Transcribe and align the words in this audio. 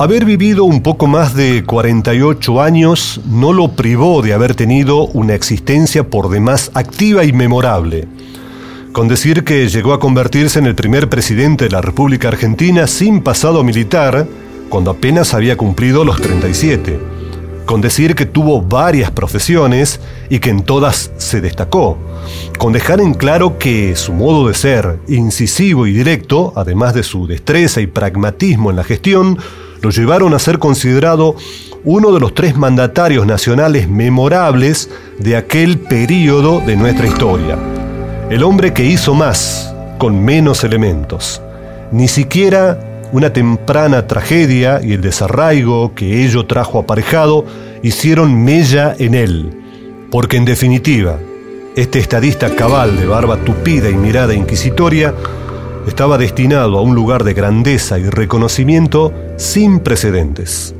Haber 0.00 0.24
vivido 0.24 0.62
un 0.64 0.80
poco 0.80 1.08
más 1.08 1.34
de 1.34 1.64
48 1.64 2.62
años 2.62 3.20
no 3.26 3.52
lo 3.52 3.72
privó 3.72 4.22
de 4.22 4.32
haber 4.32 4.54
tenido 4.54 5.06
una 5.08 5.34
existencia 5.34 6.08
por 6.08 6.30
demás 6.30 6.70
activa 6.74 7.24
y 7.24 7.32
memorable. 7.32 8.06
Con 8.92 9.08
decir 9.08 9.42
que 9.42 9.68
llegó 9.68 9.92
a 9.92 9.98
convertirse 9.98 10.60
en 10.60 10.66
el 10.66 10.76
primer 10.76 11.08
presidente 11.08 11.64
de 11.64 11.70
la 11.70 11.80
República 11.80 12.28
Argentina 12.28 12.86
sin 12.86 13.22
pasado 13.22 13.64
militar, 13.64 14.28
cuando 14.68 14.92
apenas 14.92 15.34
había 15.34 15.56
cumplido 15.56 16.04
los 16.04 16.20
37. 16.20 17.17
Con 17.68 17.82
decir 17.82 18.14
que 18.14 18.24
tuvo 18.24 18.62
varias 18.62 19.10
profesiones 19.10 20.00
y 20.30 20.38
que 20.38 20.48
en 20.48 20.62
todas 20.62 21.10
se 21.18 21.42
destacó. 21.42 21.98
Con 22.56 22.72
dejar 22.72 22.98
en 22.98 23.12
claro 23.12 23.58
que 23.58 23.94
su 23.94 24.14
modo 24.14 24.48
de 24.48 24.54
ser, 24.54 25.00
incisivo 25.06 25.86
y 25.86 25.92
directo, 25.92 26.54
además 26.56 26.94
de 26.94 27.02
su 27.02 27.26
destreza 27.26 27.82
y 27.82 27.86
pragmatismo 27.86 28.70
en 28.70 28.76
la 28.76 28.84
gestión, 28.84 29.36
lo 29.82 29.90
llevaron 29.90 30.32
a 30.32 30.38
ser 30.38 30.58
considerado 30.58 31.36
uno 31.84 32.10
de 32.12 32.20
los 32.20 32.32
tres 32.32 32.56
mandatarios 32.56 33.26
nacionales 33.26 33.86
memorables 33.86 34.88
de 35.18 35.36
aquel 35.36 35.78
periodo 35.78 36.60
de 36.60 36.74
nuestra 36.74 37.06
historia. 37.06 37.58
El 38.30 38.44
hombre 38.44 38.72
que 38.72 38.86
hizo 38.86 39.12
más 39.12 39.74
con 39.98 40.24
menos 40.24 40.64
elementos. 40.64 41.42
Ni 41.92 42.08
siquiera 42.08 42.87
una 43.12 43.32
temprana 43.32 44.06
tragedia 44.06 44.80
y 44.82 44.92
el 44.92 45.00
desarraigo 45.00 45.94
que 45.94 46.24
ello 46.24 46.46
trajo 46.46 46.78
aparejado 46.78 47.44
hicieron 47.82 48.44
mella 48.44 48.94
en 48.98 49.14
él. 49.14 49.50
Porque 50.10 50.36
en 50.36 50.44
definitiva, 50.44 51.18
este 51.76 51.98
estadista 51.98 52.54
cabal 52.54 52.96
de 52.96 53.06
barba 53.06 53.36
tupida 53.38 53.88
y 53.88 53.94
mirada 53.94 54.34
inquisitoria 54.34 55.14
estaba 55.86 56.18
destinado 56.18 56.78
a 56.78 56.82
un 56.82 56.94
lugar 56.94 57.24
de 57.24 57.34
grandeza 57.34 57.98
y 57.98 58.08
reconocimiento 58.08 59.12
sin 59.36 59.80
precedentes. 59.80 60.74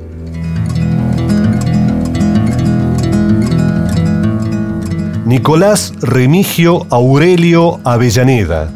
Nicolás 5.24 5.92
Remigio 6.00 6.86
Aurelio 6.90 7.80
Avellaneda 7.84 8.70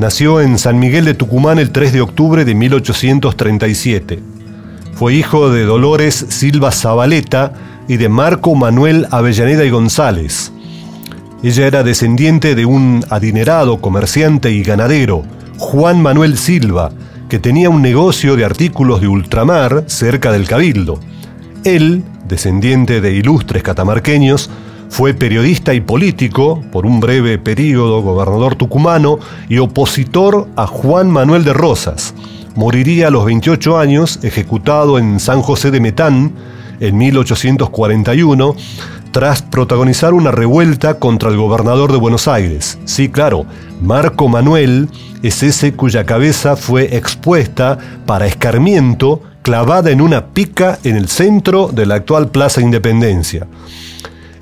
nació 0.00 0.40
en 0.40 0.58
San 0.58 0.78
Miguel 0.78 1.04
de 1.04 1.12
Tucumán 1.12 1.58
el 1.58 1.72
3 1.72 1.92
de 1.92 2.00
octubre 2.00 2.46
de 2.46 2.54
1837. 2.54 4.18
Fue 4.94 5.12
hijo 5.12 5.50
de 5.50 5.64
Dolores 5.64 6.24
Silva 6.30 6.72
Zabaleta 6.72 7.52
y 7.86 7.98
de 7.98 8.08
Marco 8.08 8.54
Manuel 8.54 9.06
Avellaneda 9.10 9.62
y 9.62 9.68
González. 9.68 10.52
Ella 11.42 11.66
era 11.66 11.82
descendiente 11.82 12.54
de 12.54 12.64
un 12.64 13.04
adinerado 13.10 13.82
comerciante 13.82 14.50
y 14.50 14.62
ganadero, 14.62 15.22
Juan 15.58 16.00
Manuel 16.00 16.38
Silva, 16.38 16.90
que 17.28 17.38
tenía 17.38 17.68
un 17.68 17.82
negocio 17.82 18.36
de 18.36 18.46
artículos 18.46 19.02
de 19.02 19.08
ultramar 19.08 19.84
cerca 19.86 20.32
del 20.32 20.48
Cabildo. 20.48 20.98
Él, 21.64 22.04
descendiente 22.26 23.02
de 23.02 23.12
ilustres 23.12 23.62
catamarqueños, 23.62 24.48
fue 24.90 25.14
periodista 25.14 25.72
y 25.72 25.80
político, 25.80 26.62
por 26.72 26.84
un 26.84 27.00
breve 27.00 27.38
periodo 27.38 28.02
gobernador 28.02 28.56
tucumano 28.56 29.18
y 29.48 29.58
opositor 29.58 30.48
a 30.56 30.66
Juan 30.66 31.08
Manuel 31.10 31.44
de 31.44 31.54
Rosas. 31.54 32.12
Moriría 32.56 33.06
a 33.06 33.10
los 33.10 33.24
28 33.24 33.78
años, 33.78 34.18
ejecutado 34.22 34.98
en 34.98 35.20
San 35.20 35.40
José 35.40 35.70
de 35.70 35.80
Metán 35.80 36.32
en 36.80 36.98
1841, 36.98 38.56
tras 39.12 39.42
protagonizar 39.42 40.12
una 40.12 40.32
revuelta 40.32 40.94
contra 40.98 41.30
el 41.30 41.36
gobernador 41.36 41.92
de 41.92 41.98
Buenos 41.98 42.28
Aires. 42.28 42.78
Sí, 42.84 43.08
claro, 43.08 43.46
Marco 43.80 44.28
Manuel 44.28 44.88
es 45.22 45.42
ese 45.42 45.72
cuya 45.72 46.04
cabeza 46.04 46.56
fue 46.56 46.96
expuesta 46.96 47.78
para 48.06 48.26
escarmiento 48.26 49.22
clavada 49.42 49.90
en 49.90 50.00
una 50.00 50.26
pica 50.26 50.78
en 50.84 50.96
el 50.96 51.08
centro 51.08 51.68
de 51.68 51.86
la 51.86 51.94
actual 51.96 52.28
Plaza 52.30 52.60
Independencia. 52.60 53.46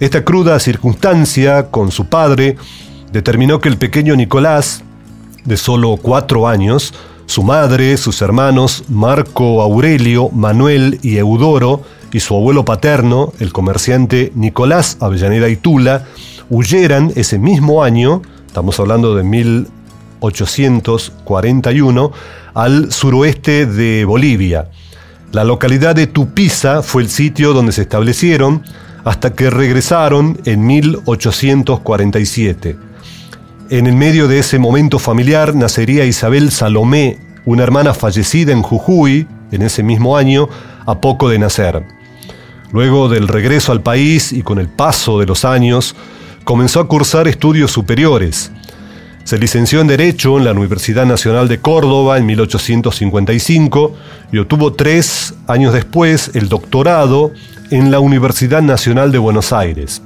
Esta 0.00 0.24
cruda 0.24 0.58
circunstancia 0.60 1.70
con 1.70 1.90
su 1.90 2.06
padre 2.06 2.56
determinó 3.10 3.60
que 3.60 3.68
el 3.68 3.78
pequeño 3.78 4.14
Nicolás, 4.14 4.84
de 5.44 5.56
solo 5.56 5.98
cuatro 6.00 6.46
años, 6.46 6.94
su 7.26 7.42
madre, 7.42 7.96
sus 7.96 8.22
hermanos 8.22 8.84
Marco 8.88 9.60
Aurelio, 9.60 10.30
Manuel 10.30 11.00
y 11.02 11.16
Eudoro, 11.16 11.82
y 12.12 12.20
su 12.20 12.36
abuelo 12.36 12.64
paterno, 12.64 13.32
el 13.40 13.52
comerciante 13.52 14.30
Nicolás 14.36 14.98
Avellaneda 15.00 15.48
y 15.48 15.56
Tula, 15.56 16.04
huyeran 16.48 17.12
ese 17.16 17.40
mismo 17.40 17.82
año, 17.82 18.22
estamos 18.46 18.78
hablando 18.78 19.16
de 19.16 19.24
1841, 19.24 22.12
al 22.54 22.92
suroeste 22.92 23.66
de 23.66 24.04
Bolivia. 24.04 24.70
La 25.32 25.42
localidad 25.42 25.96
de 25.96 26.06
Tupiza 26.06 26.82
fue 26.82 27.02
el 27.02 27.08
sitio 27.08 27.52
donde 27.52 27.72
se 27.72 27.82
establecieron 27.82 28.62
hasta 29.04 29.34
que 29.34 29.50
regresaron 29.50 30.40
en 30.44 30.66
1847. 30.66 32.76
En 33.70 33.86
el 33.86 33.94
medio 33.94 34.28
de 34.28 34.38
ese 34.38 34.58
momento 34.58 34.98
familiar 34.98 35.54
nacería 35.54 36.04
Isabel 36.04 36.50
Salomé, 36.50 37.18
una 37.44 37.62
hermana 37.62 37.94
fallecida 37.94 38.52
en 38.52 38.62
Jujuy 38.62 39.26
en 39.52 39.62
ese 39.62 39.82
mismo 39.82 40.16
año, 40.16 40.48
a 40.86 41.00
poco 41.00 41.28
de 41.28 41.38
nacer. 41.38 41.84
Luego 42.72 43.08
del 43.08 43.28
regreso 43.28 43.72
al 43.72 43.82
país 43.82 44.32
y 44.32 44.42
con 44.42 44.58
el 44.58 44.68
paso 44.68 45.18
de 45.18 45.26
los 45.26 45.44
años, 45.44 45.94
comenzó 46.44 46.80
a 46.80 46.88
cursar 46.88 47.28
estudios 47.28 47.70
superiores. 47.70 48.50
Se 49.28 49.36
licenció 49.36 49.82
en 49.82 49.88
Derecho 49.88 50.38
en 50.38 50.46
la 50.46 50.52
Universidad 50.52 51.04
Nacional 51.04 51.48
de 51.48 51.60
Córdoba 51.60 52.16
en 52.16 52.24
1855 52.24 53.94
y 54.32 54.38
obtuvo 54.38 54.72
tres 54.72 55.34
años 55.46 55.74
después 55.74 56.30
el 56.32 56.48
doctorado 56.48 57.32
en 57.70 57.90
la 57.90 58.00
Universidad 58.00 58.62
Nacional 58.62 59.12
de 59.12 59.18
Buenos 59.18 59.52
Aires. 59.52 60.00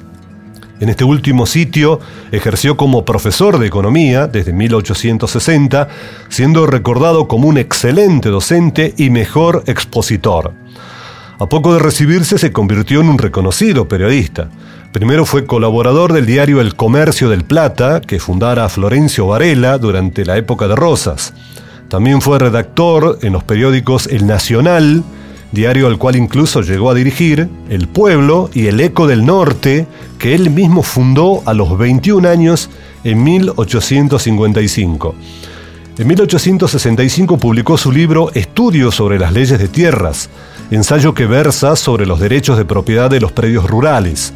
En 0.81 0.89
este 0.89 1.05
último 1.05 1.47
sitio 1.47 2.01
ejerció 2.33 2.77
como 2.77 3.05
profesor 3.05 3.61
de 3.61 3.69
economía 3.69 4.27
desde 4.27 4.53
1860, 4.53 5.87
siendo 6.29 6.67
recordado 6.67 7.29
como 7.29 7.47
un 7.47 7.59
excelente 7.59 8.29
docente 8.29 8.93
y 8.97 9.11
mejor 9.11 9.63
expositor. 9.69 10.53
A 11.39 11.49
poco 11.49 11.75
de 11.75 11.79
recibirse 11.79 12.39
se 12.39 12.51
convirtió 12.51 13.01
en 13.01 13.09
un 13.09 13.19
reconocido 13.19 13.87
periodista. 13.87 14.49
Primero 14.93 15.25
fue 15.25 15.47
colaborador 15.47 16.13
del 16.13 16.27
diario 16.27 16.61
El 16.61 16.75
Comercio 16.75 17.31
del 17.31 17.45
Plata, 17.45 18.03
que 18.03 18.21
fundara 18.21 18.69
Florencio 18.69 19.27
Varela 19.27 19.79
durante 19.79 20.27
la 20.27 20.37
época 20.37 20.69
de 20.69 20.77
Rosas. 20.77 21.33
También 21.89 22.21
fue 22.21 22.39
redactor 22.39 23.19
en 23.23 23.33
los 23.33 23.43
periódicos 23.43 24.07
El 24.07 24.27
Nacional, 24.27 25.03
diario 25.51 25.87
al 25.87 25.97
cual 25.97 26.17
incluso 26.17 26.61
llegó 26.61 26.91
a 26.91 26.95
dirigir, 26.95 27.49
El 27.71 27.89
Pueblo 27.89 28.51
y 28.53 28.67
El 28.67 28.81
Eco 28.81 29.07
del 29.07 29.25
Norte, 29.25 29.87
que 30.19 30.35
él 30.35 30.51
mismo 30.51 30.83
fundó 30.83 31.43
a 31.47 31.55
los 31.55 31.79
21 31.79 32.29
años 32.29 32.69
en 33.03 33.25
1855. 33.25 35.15
En 35.97 36.07
1865 36.07 37.39
publicó 37.39 37.79
su 37.79 37.93
libro 37.93 38.31
Estudios 38.35 38.95
sobre 38.95 39.19
las 39.19 39.33
leyes 39.33 39.59
de 39.59 39.69
tierras, 39.69 40.29
ensayo 40.71 41.15
que 41.15 41.25
versa 41.25 41.77
sobre 41.77 42.05
los 42.05 42.21
derechos 42.21 42.59
de 42.59 42.67
propiedad 42.67 43.11
de 43.11 43.21
los 43.21 43.33
predios 43.33 43.67
rurales. 43.69 44.35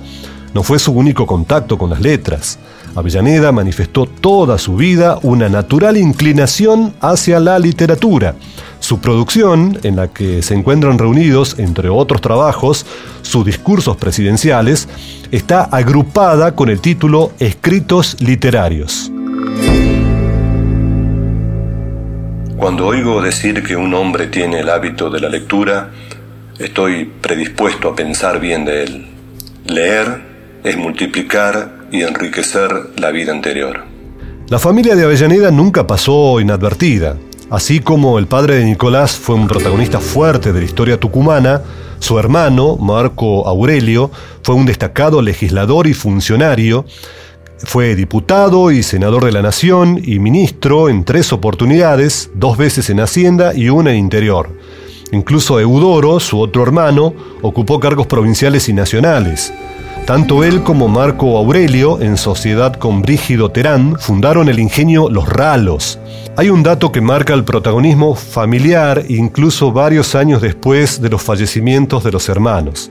No 0.56 0.62
fue 0.62 0.78
su 0.78 0.90
único 0.92 1.26
contacto 1.26 1.76
con 1.76 1.90
las 1.90 2.00
letras. 2.00 2.58
Avellaneda 2.94 3.52
manifestó 3.52 4.06
toda 4.06 4.56
su 4.56 4.74
vida 4.74 5.18
una 5.20 5.50
natural 5.50 5.98
inclinación 5.98 6.94
hacia 7.02 7.40
la 7.40 7.58
literatura. 7.58 8.36
Su 8.80 8.98
producción, 8.98 9.78
en 9.82 9.96
la 9.96 10.08
que 10.08 10.40
se 10.40 10.54
encuentran 10.54 10.98
reunidos, 10.98 11.58
entre 11.58 11.90
otros 11.90 12.22
trabajos, 12.22 12.86
sus 13.20 13.44
discursos 13.44 13.98
presidenciales, 13.98 14.88
está 15.30 15.64
agrupada 15.64 16.54
con 16.54 16.70
el 16.70 16.80
título 16.80 17.32
Escritos 17.38 18.16
Literarios. 18.22 19.12
Cuando 22.56 22.86
oigo 22.86 23.20
decir 23.20 23.62
que 23.62 23.76
un 23.76 23.92
hombre 23.92 24.28
tiene 24.28 24.60
el 24.60 24.70
hábito 24.70 25.10
de 25.10 25.20
la 25.20 25.28
lectura, 25.28 25.90
estoy 26.58 27.04
predispuesto 27.04 27.90
a 27.90 27.94
pensar 27.94 28.40
bien 28.40 28.64
de 28.64 28.84
él. 28.84 29.06
Leer 29.66 30.25
es 30.66 30.76
multiplicar 30.76 31.86
y 31.92 32.02
enriquecer 32.02 32.90
la 32.96 33.12
vida 33.12 33.30
anterior. 33.30 33.84
La 34.48 34.58
familia 34.58 34.96
de 34.96 35.04
Avellaneda 35.04 35.52
nunca 35.52 35.86
pasó 35.86 36.40
inadvertida. 36.40 37.16
Así 37.50 37.78
como 37.78 38.18
el 38.18 38.26
padre 38.26 38.56
de 38.56 38.64
Nicolás 38.64 39.12
fue 39.12 39.36
un 39.36 39.46
protagonista 39.46 40.00
fuerte 40.00 40.52
de 40.52 40.58
la 40.58 40.64
historia 40.64 40.98
tucumana, 40.98 41.62
su 42.00 42.18
hermano, 42.18 42.76
Marco 42.76 43.46
Aurelio, 43.46 44.10
fue 44.42 44.56
un 44.56 44.66
destacado 44.66 45.22
legislador 45.22 45.86
y 45.86 45.94
funcionario. 45.94 46.84
Fue 47.58 47.94
diputado 47.94 48.72
y 48.72 48.82
senador 48.82 49.24
de 49.24 49.32
la 49.32 49.42
Nación 49.42 50.00
y 50.02 50.18
ministro 50.18 50.88
en 50.88 51.04
tres 51.04 51.32
oportunidades, 51.32 52.30
dos 52.34 52.58
veces 52.58 52.90
en 52.90 52.98
Hacienda 52.98 53.54
y 53.54 53.68
una 53.68 53.92
en 53.92 53.98
Interior. 53.98 54.50
Incluso 55.12 55.60
Eudoro, 55.60 56.18
su 56.18 56.40
otro 56.40 56.64
hermano, 56.64 57.14
ocupó 57.40 57.78
cargos 57.78 58.08
provinciales 58.08 58.68
y 58.68 58.72
nacionales. 58.72 59.52
Tanto 60.06 60.44
él 60.44 60.62
como 60.62 60.86
Marco 60.86 61.36
Aurelio, 61.36 62.00
en 62.00 62.16
sociedad 62.16 62.72
con 62.74 63.02
Brígido 63.02 63.50
Terán, 63.50 63.98
fundaron 63.98 64.48
el 64.48 64.60
ingenio 64.60 65.10
Los 65.10 65.28
Ralos. 65.28 65.98
Hay 66.36 66.48
un 66.48 66.62
dato 66.62 66.92
que 66.92 67.00
marca 67.00 67.34
el 67.34 67.42
protagonismo 67.42 68.14
familiar 68.14 69.02
incluso 69.08 69.72
varios 69.72 70.14
años 70.14 70.40
después 70.40 71.02
de 71.02 71.10
los 71.10 71.20
fallecimientos 71.20 72.04
de 72.04 72.12
los 72.12 72.28
hermanos. 72.28 72.88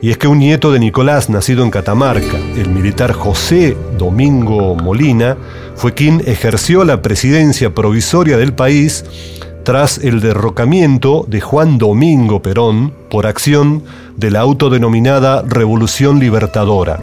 Y 0.00 0.10
es 0.12 0.16
que 0.16 0.26
un 0.26 0.38
nieto 0.38 0.72
de 0.72 0.78
Nicolás, 0.78 1.28
nacido 1.28 1.62
en 1.62 1.70
Catamarca, 1.70 2.38
el 2.56 2.70
militar 2.70 3.12
José 3.12 3.76
Domingo 3.98 4.74
Molina, 4.76 5.36
fue 5.74 5.92
quien 5.92 6.22
ejerció 6.24 6.84
la 6.84 7.02
presidencia 7.02 7.74
provisoria 7.74 8.38
del 8.38 8.54
país 8.54 9.04
tras 9.64 9.98
el 9.98 10.20
derrocamiento 10.20 11.24
de 11.26 11.40
Juan 11.40 11.78
Domingo 11.78 12.42
Perón 12.42 12.92
por 13.10 13.26
acción 13.26 13.82
de 14.16 14.30
la 14.30 14.40
autodenominada 14.40 15.42
Revolución 15.42 16.20
Libertadora. 16.20 17.00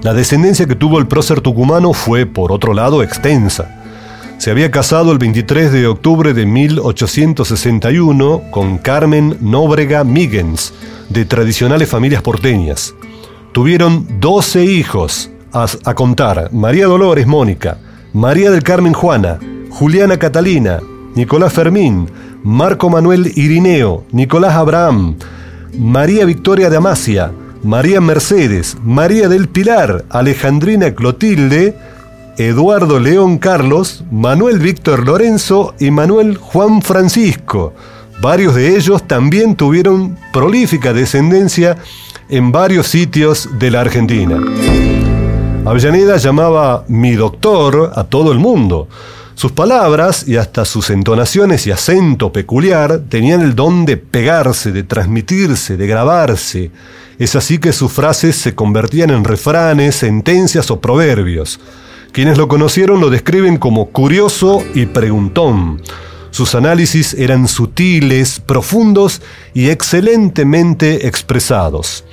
La 0.00 0.14
descendencia 0.14 0.66
que 0.66 0.76
tuvo 0.76 0.98
el 0.98 1.08
prócer 1.08 1.40
tucumano 1.40 1.92
fue, 1.92 2.24
por 2.24 2.52
otro 2.52 2.72
lado, 2.72 3.02
extensa. 3.02 3.82
Se 4.38 4.50
había 4.50 4.70
casado 4.70 5.10
el 5.12 5.18
23 5.18 5.72
de 5.72 5.86
octubre 5.86 6.34
de 6.34 6.46
1861 6.46 8.42
con 8.50 8.78
Carmen 8.78 9.36
Nóbrega 9.40 10.04
Migens, 10.04 10.72
de 11.08 11.24
tradicionales 11.24 11.88
familias 11.88 12.22
porteñas. 12.22 12.94
Tuvieron 13.52 14.06
12 14.20 14.64
hijos, 14.64 15.30
a, 15.52 15.66
a 15.84 15.94
contar, 15.94 16.50
María 16.52 16.86
Dolores 16.86 17.26
Mónica, 17.26 17.78
María 18.12 18.50
del 18.50 18.62
Carmen 18.62 18.92
Juana, 18.92 19.38
Juliana 19.70 20.18
Catalina, 20.18 20.80
Nicolás 21.14 21.52
Fermín, 21.52 22.08
Marco 22.42 22.90
Manuel 22.90 23.32
Irineo, 23.36 24.04
Nicolás 24.10 24.54
Abraham, 24.54 25.16
María 25.78 26.24
Victoria 26.24 26.70
de 26.70 26.76
Amasia, 26.76 27.32
María 27.62 28.00
Mercedes, 28.00 28.76
María 28.82 29.28
del 29.28 29.48
Pilar, 29.48 30.04
Alejandrina 30.10 30.94
Clotilde, 30.94 31.76
Eduardo 32.36 32.98
León 32.98 33.38
Carlos, 33.38 34.04
Manuel 34.10 34.58
Víctor 34.58 35.06
Lorenzo 35.06 35.74
y 35.78 35.92
Manuel 35.92 36.36
Juan 36.36 36.82
Francisco. 36.82 37.72
Varios 38.20 38.56
de 38.56 38.76
ellos 38.76 39.06
también 39.06 39.54
tuvieron 39.54 40.18
prolífica 40.32 40.92
descendencia 40.92 41.76
en 42.28 42.50
varios 42.50 42.88
sitios 42.88 43.48
de 43.58 43.70
la 43.70 43.82
Argentina. 43.82 44.40
Avellaneda 45.64 46.16
llamaba 46.16 46.84
mi 46.88 47.12
doctor 47.12 47.92
a 47.94 48.04
todo 48.04 48.32
el 48.32 48.38
mundo. 48.38 48.88
Sus 49.34 49.52
palabras 49.52 50.28
y 50.28 50.36
hasta 50.36 50.64
sus 50.64 50.90
entonaciones 50.90 51.66
y 51.66 51.72
acento 51.72 52.32
peculiar 52.32 53.00
tenían 53.08 53.40
el 53.40 53.54
don 53.54 53.84
de 53.84 53.96
pegarse, 53.96 54.70
de 54.70 54.84
transmitirse, 54.84 55.76
de 55.76 55.86
grabarse. 55.86 56.70
Es 57.18 57.34
así 57.34 57.58
que 57.58 57.72
sus 57.72 57.92
frases 57.92 58.36
se 58.36 58.54
convertían 58.54 59.10
en 59.10 59.24
refranes, 59.24 59.96
sentencias 59.96 60.70
o 60.70 60.80
proverbios. 60.80 61.58
Quienes 62.12 62.38
lo 62.38 62.46
conocieron 62.46 63.00
lo 63.00 63.10
describen 63.10 63.56
como 63.56 63.90
curioso 63.90 64.64
y 64.72 64.86
preguntón. 64.86 65.82
Sus 66.30 66.54
análisis 66.54 67.14
eran 67.14 67.48
sutiles, 67.48 68.40
profundos 68.40 69.20
y 69.52 69.70
excelentemente 69.70 71.08
expresados. 71.08 72.04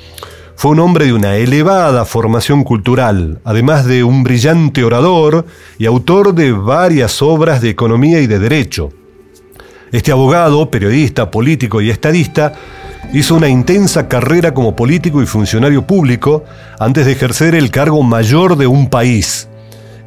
Fue 0.61 0.69
un 0.69 0.79
hombre 0.79 1.07
de 1.07 1.13
una 1.13 1.37
elevada 1.37 2.05
formación 2.05 2.63
cultural, 2.63 3.41
además 3.43 3.87
de 3.87 4.03
un 4.03 4.21
brillante 4.21 4.83
orador 4.83 5.47
y 5.79 5.87
autor 5.87 6.35
de 6.35 6.51
varias 6.51 7.23
obras 7.23 7.61
de 7.61 7.71
economía 7.71 8.19
y 8.19 8.27
de 8.27 8.37
derecho. 8.37 8.91
Este 9.91 10.11
abogado, 10.11 10.69
periodista, 10.69 11.31
político 11.31 11.81
y 11.81 11.89
estadista 11.89 12.53
hizo 13.11 13.33
una 13.33 13.49
intensa 13.49 14.07
carrera 14.07 14.53
como 14.53 14.75
político 14.75 15.23
y 15.23 15.25
funcionario 15.25 15.87
público 15.87 16.43
antes 16.77 17.07
de 17.07 17.13
ejercer 17.13 17.55
el 17.55 17.71
cargo 17.71 18.03
mayor 18.03 18.55
de 18.55 18.67
un 18.67 18.87
país. 18.87 19.47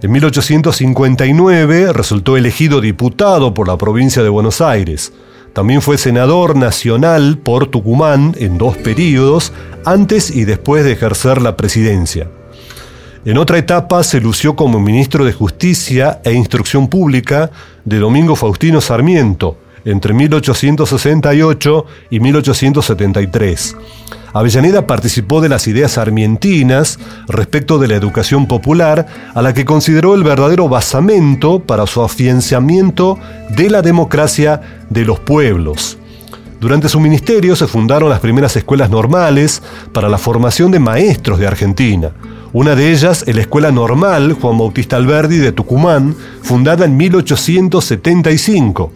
En 0.02 0.12
1859 0.12 1.92
resultó 1.92 2.36
elegido 2.36 2.80
diputado 2.80 3.54
por 3.54 3.66
la 3.66 3.76
provincia 3.76 4.22
de 4.22 4.28
Buenos 4.28 4.60
Aires. 4.60 5.12
También 5.54 5.82
fue 5.82 5.98
senador 5.98 6.56
nacional 6.56 7.38
por 7.38 7.68
Tucumán 7.68 8.34
en 8.38 8.58
dos 8.58 8.76
periodos, 8.76 9.52
antes 9.84 10.30
y 10.30 10.44
después 10.44 10.84
de 10.84 10.92
ejercer 10.92 11.40
la 11.40 11.56
presidencia. 11.56 12.28
En 13.24 13.38
otra 13.38 13.56
etapa 13.56 14.02
se 14.02 14.20
lució 14.20 14.56
como 14.56 14.80
ministro 14.80 15.24
de 15.24 15.32
Justicia 15.32 16.20
e 16.24 16.32
Instrucción 16.32 16.88
Pública 16.88 17.52
de 17.84 17.98
Domingo 17.98 18.34
Faustino 18.34 18.80
Sarmiento, 18.80 19.56
entre 19.84 20.12
1868 20.12 21.86
y 22.10 22.18
1873. 22.20 23.76
Avellaneda 24.34 24.88
participó 24.88 25.40
de 25.40 25.48
las 25.48 25.68
ideas 25.68 25.96
armientinas 25.96 26.98
respecto 27.28 27.78
de 27.78 27.86
la 27.86 27.94
educación 27.94 28.48
popular, 28.48 29.06
a 29.32 29.40
la 29.42 29.54
que 29.54 29.64
consideró 29.64 30.16
el 30.16 30.24
verdadero 30.24 30.68
basamento 30.68 31.60
para 31.60 31.86
su 31.86 32.02
afianzamiento 32.02 33.16
de 33.50 33.70
la 33.70 33.80
democracia 33.80 34.60
de 34.90 35.04
los 35.04 35.20
pueblos. 35.20 35.98
Durante 36.60 36.88
su 36.88 36.98
ministerio 36.98 37.54
se 37.54 37.68
fundaron 37.68 38.10
las 38.10 38.18
primeras 38.18 38.56
escuelas 38.56 38.90
normales 38.90 39.62
para 39.92 40.08
la 40.08 40.18
formación 40.18 40.72
de 40.72 40.80
maestros 40.80 41.38
de 41.38 41.46
Argentina. 41.46 42.10
Una 42.52 42.74
de 42.74 42.90
ellas 42.90 43.24
la 43.28 43.40
Escuela 43.40 43.70
Normal 43.70 44.32
Juan 44.32 44.58
Bautista 44.58 44.96
Alberdi 44.96 45.36
de 45.38 45.52
Tucumán, 45.52 46.16
fundada 46.42 46.86
en 46.86 46.96
1875 46.96 48.92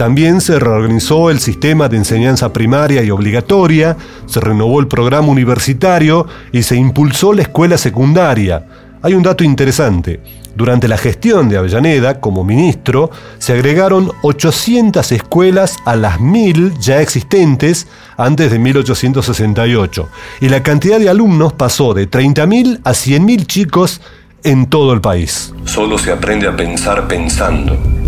también 0.00 0.40
se 0.40 0.58
reorganizó 0.58 1.28
el 1.28 1.40
sistema 1.40 1.86
de 1.90 1.98
enseñanza 1.98 2.54
primaria 2.54 3.02
y 3.02 3.10
obligatoria, 3.10 3.98
se 4.24 4.40
renovó 4.40 4.80
el 4.80 4.88
programa 4.88 5.28
universitario 5.28 6.26
y 6.52 6.62
se 6.62 6.74
impulsó 6.74 7.34
la 7.34 7.42
escuela 7.42 7.76
secundaria. 7.76 8.64
Hay 9.02 9.12
un 9.12 9.22
dato 9.22 9.44
interesante. 9.44 10.22
Durante 10.56 10.88
la 10.88 10.96
gestión 10.96 11.50
de 11.50 11.58
Avellaneda 11.58 12.18
como 12.18 12.44
ministro, 12.44 13.10
se 13.36 13.52
agregaron 13.52 14.10
800 14.22 15.12
escuelas 15.12 15.76
a 15.84 15.96
las 15.96 16.18
1000 16.18 16.78
ya 16.78 17.02
existentes 17.02 17.86
antes 18.16 18.50
de 18.50 18.58
1868, 18.58 20.08
y 20.40 20.48
la 20.48 20.62
cantidad 20.62 20.98
de 20.98 21.10
alumnos 21.10 21.52
pasó 21.52 21.92
de 21.92 22.10
30.000 22.10 22.80
a 22.84 22.92
100.000 22.92 23.44
chicos 23.44 24.00
en 24.44 24.64
todo 24.64 24.94
el 24.94 25.02
país. 25.02 25.52
Solo 25.66 25.98
se 25.98 26.10
aprende 26.10 26.48
a 26.48 26.56
pensar 26.56 27.06
pensando 27.06 27.99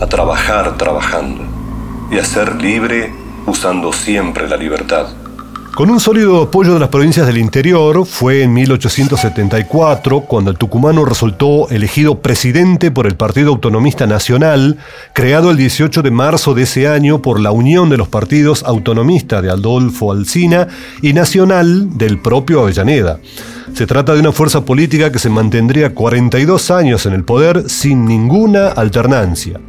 a 0.00 0.06
trabajar 0.06 0.76
trabajando 0.76 1.44
y 2.10 2.18
a 2.18 2.24
ser 2.24 2.60
libre 2.60 3.12
usando 3.46 3.92
siempre 3.92 4.48
la 4.48 4.56
libertad. 4.56 5.06
Con 5.74 5.88
un 5.88 6.00
sólido 6.00 6.42
apoyo 6.42 6.74
de 6.74 6.80
las 6.80 6.88
provincias 6.88 7.26
del 7.26 7.38
interior, 7.38 8.04
fue 8.04 8.42
en 8.42 8.52
1874 8.52 10.22
cuando 10.22 10.50
el 10.50 10.58
tucumano 10.58 11.04
resultó 11.04 11.68
elegido 11.70 12.20
presidente 12.20 12.90
por 12.90 13.06
el 13.06 13.16
Partido 13.16 13.50
Autonomista 13.50 14.06
Nacional, 14.06 14.78
creado 15.14 15.50
el 15.50 15.56
18 15.56 16.02
de 16.02 16.10
marzo 16.10 16.54
de 16.54 16.64
ese 16.64 16.88
año 16.88 17.22
por 17.22 17.38
la 17.40 17.52
unión 17.52 17.88
de 17.88 17.96
los 17.96 18.08
partidos 18.08 18.64
autonomista 18.64 19.40
de 19.40 19.50
Adolfo 19.50 20.12
Alsina 20.12 20.66
y 21.02 21.12
nacional 21.12 21.96
del 21.96 22.18
propio 22.18 22.62
Avellaneda. 22.62 23.20
Se 23.72 23.86
trata 23.86 24.12
de 24.14 24.20
una 24.20 24.32
fuerza 24.32 24.64
política 24.64 25.12
que 25.12 25.20
se 25.20 25.30
mantendría 25.30 25.94
42 25.94 26.70
años 26.72 27.06
en 27.06 27.12
el 27.14 27.24
poder 27.24 27.70
sin 27.70 28.04
ninguna 28.04 28.68
alternancia. 28.68 29.60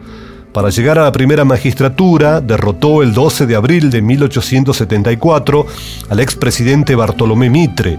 Para 0.54 0.70
llegar 0.70 1.00
a 1.00 1.04
la 1.04 1.14
primera 1.14 1.46
magistratura, 1.46 2.42
derrotó 2.42 3.04
el 3.04 3.14
12 3.14 3.46
de 3.46 3.56
abril 3.56 3.90
de 3.90 4.02
1874 4.02 5.66
al 6.10 6.20
expresidente 6.20 6.94
Bartolomé 6.94 7.50
Mitre. 7.50 7.98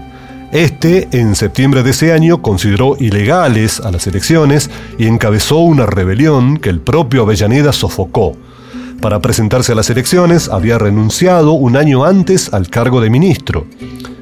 Este, 0.51 1.07
en 1.13 1.35
septiembre 1.35 1.81
de 1.81 1.89
ese 1.89 2.13
año, 2.13 2.43
consideró 2.43 2.95
ilegales 2.99 3.79
a 3.79 3.89
las 3.89 4.05
elecciones 4.05 4.69
y 4.99 5.07
encabezó 5.07 5.57
una 5.57 5.87
rebelión 5.87 6.57
que 6.57 6.69
el 6.69 6.79
propio 6.79 7.23
Avellaneda 7.23 7.73
sofocó. 7.73 8.33
Para 9.01 9.19
presentarse 9.19 9.71
a 9.71 9.75
las 9.75 9.89
elecciones 9.89 10.47
había 10.47 10.77
renunciado 10.77 11.53
un 11.53 11.75
año 11.75 12.05
antes 12.05 12.53
al 12.53 12.69
cargo 12.69 13.01
de 13.01 13.09
ministro. 13.09 13.65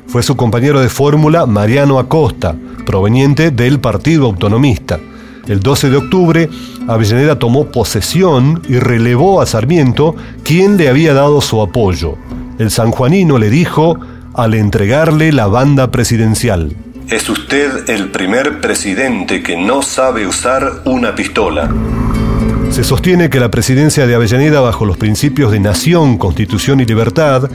Fue 0.07 0.23
su 0.23 0.37
compañero 0.37 0.79
de 0.79 0.87
fórmula 0.87 1.45
Mariano 1.45 1.99
Acosta, 1.99 2.55
proveniente 2.85 3.51
del 3.51 3.81
Partido 3.81 4.25
Autonomista. 4.25 4.99
El 5.47 5.59
12 5.59 5.89
de 5.89 5.97
octubre, 5.97 6.49
Avellaneda 6.87 7.37
tomó 7.39 7.71
posesión 7.71 8.61
y 8.67 8.77
relevó 8.77 9.41
a 9.41 9.45
Sarmiento, 9.45 10.15
quien 10.43 10.77
le 10.77 10.89
había 10.89 11.13
dado 11.13 11.41
su 11.41 11.61
apoyo. 11.61 12.15
El 12.59 12.69
sanjuanino 12.69 13.37
le 13.37 13.49
dijo 13.49 13.99
al 14.33 14.53
entregarle 14.53 15.31
la 15.31 15.47
banda 15.47 15.91
presidencial. 15.91 16.75
Es 17.09 17.27
usted 17.27 17.89
el 17.89 18.09
primer 18.09 18.61
presidente 18.61 19.43
que 19.43 19.57
no 19.57 19.81
sabe 19.81 20.27
usar 20.27 20.81
una 20.85 21.15
pistola. 21.15 21.69
Se 22.69 22.85
sostiene 22.85 23.29
que 23.29 23.41
la 23.41 23.51
presidencia 23.51 24.07
de 24.07 24.15
Avellaneda, 24.15 24.61
bajo 24.61 24.85
los 24.85 24.95
principios 24.95 25.51
de 25.51 25.59
nación, 25.59 26.17
constitución 26.17 26.79
y 26.79 26.85
libertad, 26.85 27.49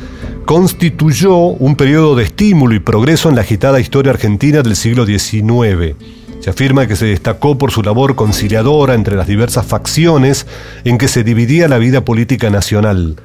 constituyó 0.44 1.36
un 1.36 1.74
periodo 1.74 2.16
de 2.16 2.24
estímulo 2.24 2.74
y 2.74 2.80
progreso 2.80 3.30
en 3.30 3.36
la 3.36 3.40
agitada 3.40 3.80
historia 3.80 4.12
argentina 4.12 4.60
del 4.60 4.76
siglo 4.76 5.06
XIX. 5.06 5.96
Se 6.46 6.50
afirma 6.50 6.86
que 6.86 6.94
se 6.94 7.06
destacó 7.06 7.58
por 7.58 7.72
su 7.72 7.82
labor 7.82 8.14
conciliadora 8.14 8.94
entre 8.94 9.16
las 9.16 9.26
diversas 9.26 9.66
facciones 9.66 10.46
en 10.84 10.96
que 10.96 11.08
se 11.08 11.24
dividía 11.24 11.66
la 11.66 11.78
vida 11.78 12.04
política 12.04 12.50
nacional. 12.50 13.16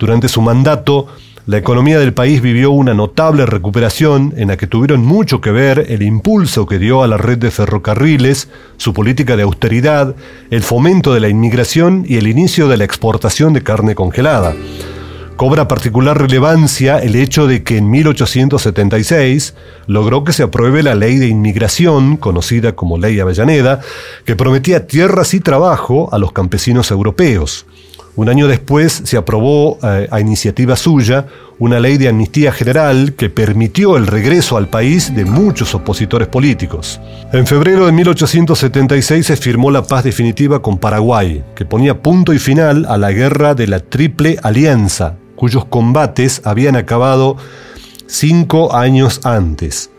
Durante 0.00 0.26
su 0.28 0.42
mandato, 0.42 1.06
la 1.46 1.58
economía 1.58 2.00
del 2.00 2.12
país 2.12 2.42
vivió 2.42 2.72
una 2.72 2.92
notable 2.92 3.46
recuperación 3.46 4.34
en 4.36 4.48
la 4.48 4.56
que 4.56 4.66
tuvieron 4.66 5.04
mucho 5.04 5.40
que 5.40 5.52
ver 5.52 5.86
el 5.90 6.02
impulso 6.02 6.66
que 6.66 6.80
dio 6.80 7.04
a 7.04 7.06
la 7.06 7.18
red 7.18 7.38
de 7.38 7.52
ferrocarriles, 7.52 8.48
su 8.78 8.92
política 8.92 9.36
de 9.36 9.44
austeridad, 9.44 10.16
el 10.50 10.64
fomento 10.64 11.14
de 11.14 11.20
la 11.20 11.28
inmigración 11.28 12.04
y 12.04 12.16
el 12.16 12.26
inicio 12.26 12.66
de 12.66 12.78
la 12.78 12.84
exportación 12.84 13.52
de 13.52 13.62
carne 13.62 13.94
congelada. 13.94 14.56
Cobra 15.36 15.68
particular 15.68 16.18
relevancia 16.18 16.96
el 16.98 17.14
hecho 17.14 17.46
de 17.46 17.62
que 17.62 17.76
en 17.76 17.90
1876 17.90 19.54
logró 19.86 20.24
que 20.24 20.32
se 20.32 20.42
apruebe 20.42 20.82
la 20.82 20.94
ley 20.94 21.18
de 21.18 21.28
inmigración, 21.28 22.16
conocida 22.16 22.74
como 22.74 22.96
Ley 22.96 23.20
Avellaneda, 23.20 23.80
que 24.24 24.34
prometía 24.34 24.86
tierras 24.86 25.34
y 25.34 25.40
trabajo 25.40 26.08
a 26.10 26.18
los 26.18 26.32
campesinos 26.32 26.90
europeos. 26.90 27.66
Un 28.14 28.30
año 28.30 28.48
después 28.48 29.02
se 29.04 29.18
aprobó 29.18 29.78
eh, 29.82 30.08
a 30.10 30.20
iniciativa 30.20 30.74
suya 30.74 31.26
una 31.58 31.80
ley 31.80 31.98
de 31.98 32.08
amnistía 32.08 32.50
general 32.50 33.12
que 33.12 33.28
permitió 33.28 33.98
el 33.98 34.06
regreso 34.06 34.56
al 34.56 34.68
país 34.68 35.14
de 35.14 35.26
muchos 35.26 35.74
opositores 35.74 36.28
políticos. 36.28 36.98
En 37.34 37.46
febrero 37.46 37.84
de 37.84 37.92
1876 37.92 39.26
se 39.26 39.36
firmó 39.36 39.70
la 39.70 39.82
paz 39.82 40.02
definitiva 40.02 40.62
con 40.62 40.78
Paraguay, 40.78 41.44
que 41.54 41.66
ponía 41.66 42.00
punto 42.00 42.32
y 42.32 42.38
final 42.38 42.86
a 42.88 42.96
la 42.96 43.12
guerra 43.12 43.54
de 43.54 43.66
la 43.66 43.80
Triple 43.80 44.38
Alianza, 44.42 45.16
cuyos 45.36 45.64
combates 45.66 46.42
habían 46.44 46.74
acabado 46.74 47.36
cinco 48.06 48.74
años 48.74 49.20
antes. 49.24 49.90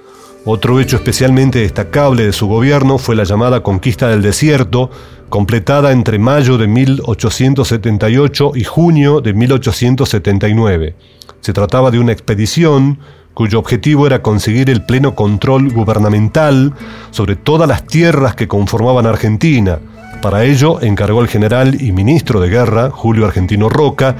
Otro 0.45 0.79
hecho 0.79 0.95
especialmente 0.95 1.59
destacable 1.59 2.25
de 2.25 2.31
su 2.33 2.47
gobierno 2.47 2.97
fue 2.97 3.15
la 3.15 3.25
llamada 3.25 3.63
conquista 3.63 4.07
del 4.07 4.21
desierto, 4.21 4.89
completada 5.29 5.91
entre 5.91 6.19
mayo 6.19 6.57
de 6.57 6.67
1878 6.67 8.51
y 8.55 8.63
junio 8.63 9.19
de 9.19 9.33
1879. 9.33 10.95
Se 11.41 11.53
trataba 11.53 11.91
de 11.91 11.99
una 11.99 12.13
expedición 12.13 12.99
cuyo 13.33 13.59
objetivo 13.59 14.07
era 14.07 14.23
conseguir 14.23 14.69
el 14.69 14.83
pleno 14.83 15.15
control 15.15 15.69
gubernamental 15.71 16.73
sobre 17.11 17.35
todas 17.35 17.67
las 17.67 17.85
tierras 17.85 18.33
que 18.33 18.47
conformaban 18.47 19.05
Argentina. 19.05 19.79
Para 20.21 20.43
ello 20.43 20.81
encargó 20.81 21.21
el 21.21 21.27
general 21.27 21.79
y 21.81 21.91
ministro 21.91 22.39
de 22.39 22.49
guerra, 22.49 22.89
Julio 22.89 23.25
Argentino 23.25 23.69
Roca, 23.69 24.15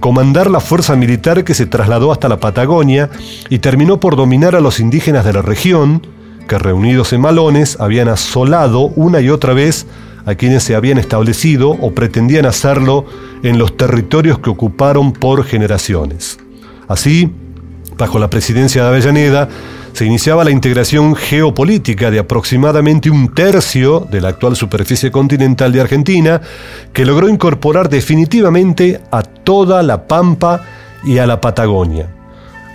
comandar 0.00 0.50
la 0.50 0.60
fuerza 0.60 0.96
militar 0.96 1.44
que 1.44 1.54
se 1.54 1.66
trasladó 1.66 2.10
hasta 2.10 2.28
la 2.28 2.40
Patagonia 2.40 3.10
y 3.50 3.58
terminó 3.58 4.00
por 4.00 4.16
dominar 4.16 4.56
a 4.56 4.60
los 4.60 4.80
indígenas 4.80 5.24
de 5.24 5.34
la 5.34 5.42
región, 5.42 6.06
que 6.48 6.58
reunidos 6.58 7.12
en 7.12 7.20
malones 7.20 7.76
habían 7.78 8.08
asolado 8.08 8.92
una 8.96 9.20
y 9.20 9.28
otra 9.28 9.52
vez 9.52 9.86
a 10.24 10.34
quienes 10.34 10.62
se 10.62 10.74
habían 10.74 10.98
establecido 10.98 11.70
o 11.70 11.92
pretendían 11.92 12.46
hacerlo 12.46 13.04
en 13.42 13.58
los 13.58 13.76
territorios 13.76 14.38
que 14.38 14.50
ocuparon 14.50 15.12
por 15.12 15.44
generaciones. 15.44 16.38
Así, 16.88 17.30
bajo 17.98 18.18
la 18.18 18.30
presidencia 18.30 18.82
de 18.82 18.88
Avellaneda, 18.88 19.48
se 19.92 20.06
iniciaba 20.06 20.44
la 20.44 20.50
integración 20.50 21.14
geopolítica 21.14 22.10
de 22.10 22.18
aproximadamente 22.18 23.10
un 23.10 23.34
tercio 23.34 24.06
de 24.10 24.20
la 24.20 24.28
actual 24.28 24.56
superficie 24.56 25.10
continental 25.10 25.72
de 25.72 25.80
Argentina, 25.80 26.40
que 26.92 27.04
logró 27.04 27.28
incorporar 27.28 27.88
definitivamente 27.88 29.00
a 29.10 29.22
toda 29.22 29.82
la 29.82 30.06
Pampa 30.06 30.62
y 31.04 31.18
a 31.18 31.26
la 31.26 31.40
Patagonia. 31.40 32.08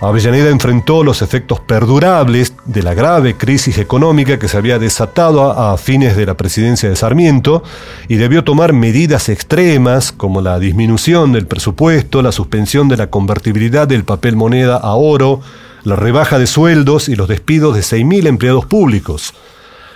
Avellaneda 0.00 0.50
enfrentó 0.50 1.02
los 1.02 1.22
efectos 1.22 1.58
perdurables 1.58 2.54
de 2.66 2.84
la 2.84 2.94
grave 2.94 3.36
crisis 3.36 3.78
económica 3.78 4.38
que 4.38 4.46
se 4.46 4.56
había 4.56 4.78
desatado 4.78 5.50
a, 5.50 5.76
fines 5.76 6.16
de 6.16 6.24
la 6.24 6.36
presidencia 6.36 6.88
de 6.88 6.94
Sarmiento 6.94 7.64
y 8.06 8.14
debió 8.14 8.44
tomar 8.44 8.72
medidas 8.72 9.28
extremas 9.28 10.12
como 10.12 10.40
la 10.40 10.60
disminución 10.60 11.32
del 11.32 11.48
presupuesto, 11.48 12.22
la 12.22 12.30
suspensión 12.30 12.88
de 12.88 12.96
la 12.96 13.08
convertibilidad 13.08 13.88
del 13.88 14.04
papel 14.04 14.36
moneda 14.36 14.76
a 14.76 14.94
oro, 14.94 15.40
la 15.88 15.96
rebaja 15.96 16.38
de 16.38 16.46
sueldos 16.46 17.08
y 17.08 17.16
los 17.16 17.28
despidos 17.28 17.74
de 17.74 17.80
6.000 17.80 18.26
empleados 18.26 18.66
públicos. 18.66 19.32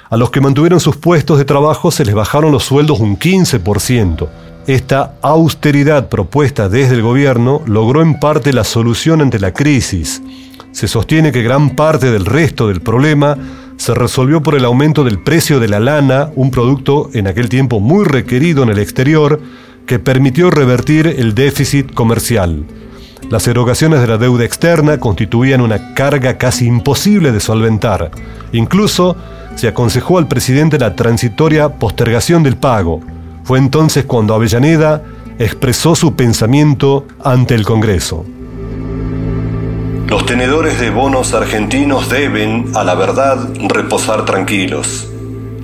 A 0.08 0.16
los 0.16 0.30
que 0.30 0.40
mantuvieron 0.40 0.80
sus 0.80 0.96
puestos 0.96 1.38
de 1.38 1.44
trabajo 1.44 1.90
se 1.90 2.04
les 2.04 2.14
bajaron 2.14 2.50
los 2.50 2.64
sueldos 2.64 2.99
un 2.99 3.18
15%. 3.18 4.28
Esta 4.66 5.14
austeridad 5.20 6.08
propuesta 6.08 6.68
desde 6.68 6.94
el 6.94 7.02
gobierno 7.02 7.62
logró 7.66 8.00
en 8.00 8.18
parte 8.18 8.52
la 8.52 8.64
solución 8.64 9.20
ante 9.20 9.38
la 9.38 9.52
crisis. 9.52 10.22
Se 10.72 10.88
sostiene 10.88 11.30
que 11.30 11.42
gran 11.42 11.76
parte 11.76 12.11
del 12.11 12.25
resto 12.25 12.68
del 12.68 12.80
problema 12.80 13.37
se 13.76 13.94
resolvió 13.94 14.42
por 14.42 14.54
el 14.54 14.64
aumento 14.64 15.04
del 15.04 15.22
precio 15.22 15.61
de 15.61 15.68
la 15.68 15.80
lana, 15.80 16.30
un 16.37 16.50
producto 16.50 17.11
en 17.12 17.26
aquel 17.26 17.49
tiempo 17.49 17.80
muy 17.80 18.04
requerido 18.04 18.62
en 18.62 18.70
el 18.70 18.78
exterior, 18.78 19.40
que 19.87 19.99
permitió 19.99 20.50
revertir 20.50 21.06
el 21.06 21.34
déficit 21.34 21.92
comercial. 21.92 22.64
Las 23.32 23.48
erogaciones 23.48 24.02
de 24.02 24.06
la 24.06 24.18
deuda 24.18 24.44
externa 24.44 24.98
constituían 24.98 25.62
una 25.62 25.94
carga 25.94 26.36
casi 26.36 26.66
imposible 26.66 27.32
de 27.32 27.40
solventar. 27.40 28.10
Incluso 28.52 29.16
se 29.54 29.68
aconsejó 29.68 30.18
al 30.18 30.28
presidente 30.28 30.78
la 30.78 30.94
transitoria 30.94 31.70
postergación 31.70 32.42
del 32.42 32.58
pago, 32.58 33.00
fue 33.42 33.58
entonces 33.58 34.04
cuando 34.04 34.34
Avellaneda 34.34 35.02
expresó 35.38 35.94
su 35.94 36.14
pensamiento 36.14 37.06
ante 37.24 37.54
el 37.54 37.64
Congreso. 37.64 38.26
Los 40.08 40.26
tenedores 40.26 40.78
de 40.78 40.90
bonos 40.90 41.32
argentinos 41.32 42.10
deben, 42.10 42.66
a 42.74 42.84
la 42.84 42.94
verdad, 42.94 43.48
reposar 43.66 44.26
tranquilos. 44.26 45.08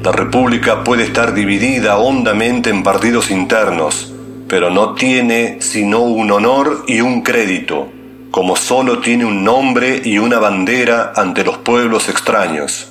La 0.02 0.12
República 0.12 0.84
puede 0.84 1.02
estar 1.02 1.34
dividida 1.34 1.98
hondamente 1.98 2.70
en 2.70 2.82
partidos 2.82 3.30
internos, 3.30 4.14
pero 4.48 4.70
no 4.70 4.94
tiene 4.94 5.60
sino 5.60 6.00
un 6.00 6.30
honor 6.30 6.84
y 6.86 7.00
un 7.00 7.22
crédito, 7.22 7.88
como 8.30 8.56
solo 8.56 8.98
tiene 8.98 9.24
un 9.24 9.44
nombre 9.44 10.00
y 10.04 10.18
una 10.18 10.38
bandera 10.38 11.12
ante 11.14 11.44
los 11.44 11.58
pueblos 11.58 12.08
extraños 12.08 12.88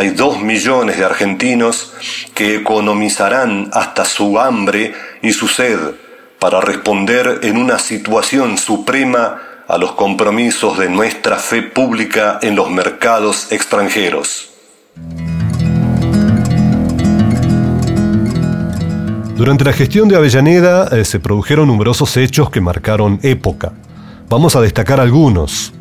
hay 0.00 0.10
dos 0.10 0.40
millones 0.40 0.96
de 0.96 1.04
argentinos 1.04 1.92
que 2.34 2.56
economizarán 2.56 3.68
hasta 3.72 4.06
su 4.06 4.40
hambre 4.40 4.94
y 5.20 5.32
su 5.32 5.46
sed 5.46 5.78
para 6.38 6.62
responder 6.62 7.40
en 7.42 7.58
una 7.58 7.78
situación 7.78 8.56
suprema 8.56 9.42
a 9.68 9.76
los 9.76 9.92
compromisos 9.92 10.78
de 10.78 10.88
nuestra 10.88 11.36
fe 11.36 11.60
pública 11.60 12.38
en 12.40 12.56
los 12.56 12.70
mercados 12.70 13.52
extranjeros. 13.52 14.48
Durante 19.40 19.64
la 19.64 19.72
gestión 19.72 20.06
de 20.06 20.16
Avellaneda 20.16 20.88
eh, 20.88 21.02
se 21.02 21.18
produjeron 21.18 21.66
numerosos 21.66 22.14
hechos 22.18 22.50
que 22.50 22.60
marcaron 22.60 23.18
época. 23.22 23.72
Vamos 24.28 24.54
a 24.54 24.60
destacar 24.60 25.00
algunos. 25.00 25.72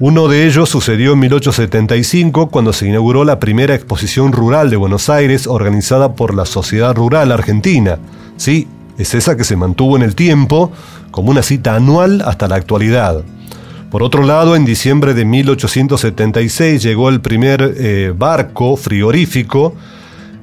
Uno 0.00 0.28
de 0.28 0.46
ellos 0.46 0.68
sucedió 0.68 1.14
en 1.14 1.20
1875 1.20 2.50
cuando 2.50 2.74
se 2.74 2.86
inauguró 2.86 3.24
la 3.24 3.40
primera 3.40 3.74
exposición 3.74 4.32
rural 4.32 4.68
de 4.68 4.76
Buenos 4.76 5.08
Aires 5.08 5.46
organizada 5.46 6.14
por 6.14 6.34
la 6.34 6.44
Sociedad 6.44 6.94
Rural 6.94 7.32
Argentina. 7.32 7.98
Sí, 8.36 8.68
es 8.98 9.14
esa 9.14 9.34
que 9.34 9.44
se 9.44 9.56
mantuvo 9.56 9.96
en 9.96 10.02
el 10.02 10.14
tiempo 10.14 10.70
como 11.10 11.30
una 11.30 11.42
cita 11.42 11.76
anual 11.76 12.20
hasta 12.26 12.48
la 12.48 12.56
actualidad. 12.56 13.22
Por 13.90 14.02
otro 14.02 14.24
lado, 14.24 14.56
en 14.56 14.66
diciembre 14.66 15.14
de 15.14 15.24
1876 15.24 16.82
llegó 16.82 17.08
el 17.08 17.22
primer 17.22 17.76
eh, 17.78 18.12
barco 18.14 18.76
frigorífico, 18.76 19.74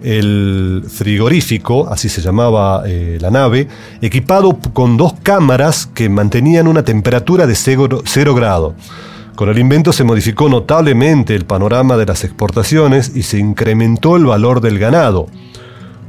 el 0.04 0.84
frigorífico, 0.88 1.88
así 1.89 2.10
se 2.10 2.22
llamaba 2.22 2.84
eh, 2.86 3.18
la 3.20 3.32
nave, 3.32 3.68
equipado 4.01 4.60
con 4.74 4.98
dos 4.98 5.13
cámaras 5.24 5.89
que 5.94 6.10
mantenían 6.10 6.68
una 6.68 6.84
temperatura 6.84 7.48
de 7.48 7.56
cero 7.56 8.36
grado. 8.36 8.75
Con 9.36 9.50
el 9.50 9.60
invento 9.60 9.94
se 9.94 10.04
modificó 10.04 10.50
notablemente 10.50 11.36
el 11.36 11.46
panorama 11.46 11.96
de 11.96 12.08
las 12.08 12.24
exportaciones 12.24 13.12
y 13.16 13.22
se 13.22 13.38
incrementó 13.38 14.16
el 14.16 14.25
valor 14.25 14.62
del 14.62 14.80
ganado. 14.80 15.27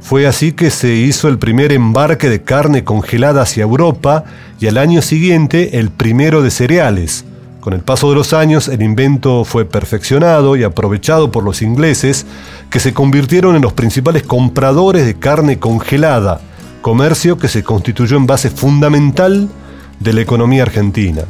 Fue 0.01 0.25
así 0.25 0.53
que 0.53 0.71
se 0.71 0.95
hizo 0.95 1.27
el 1.27 1.37
primer 1.37 1.71
embarque 1.71 2.29
de 2.29 2.41
carne 2.41 2.83
congelada 2.83 3.43
hacia 3.43 3.63
Europa 3.63 4.23
y 4.59 4.67
al 4.67 4.77
año 4.77 5.01
siguiente 5.01 5.77
el 5.77 5.91
primero 5.91 6.41
de 6.41 6.51
cereales. 6.51 7.25
Con 7.59 7.73
el 7.73 7.81
paso 7.81 8.09
de 8.09 8.15
los 8.15 8.33
años 8.33 8.67
el 8.67 8.81
invento 8.81 9.43
fue 9.43 9.65
perfeccionado 9.65 10.55
y 10.55 10.63
aprovechado 10.63 11.29
por 11.29 11.43
los 11.43 11.61
ingleses 11.61 12.25
que 12.69 12.79
se 12.79 12.93
convirtieron 12.93 13.55
en 13.55 13.61
los 13.61 13.73
principales 13.73 14.23
compradores 14.23 15.05
de 15.05 15.15
carne 15.15 15.59
congelada, 15.59 16.41
comercio 16.81 17.37
que 17.37 17.47
se 17.47 17.63
constituyó 17.63 18.17
en 18.17 18.27
base 18.27 18.49
fundamental 18.49 19.49
de 19.99 20.13
la 20.13 20.21
economía 20.21 20.63
argentina. 20.63 21.23